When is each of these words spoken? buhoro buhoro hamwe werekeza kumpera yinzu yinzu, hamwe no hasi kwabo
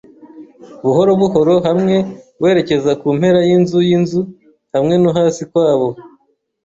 buhoro 0.83 1.11
buhoro 1.21 1.53
hamwe 1.67 1.95
werekeza 2.43 2.91
kumpera 3.01 3.39
yinzu 3.47 3.79
yinzu, 3.87 4.21
hamwe 4.73 4.95
no 5.01 5.09
hasi 5.17 5.41
kwabo 5.51 5.89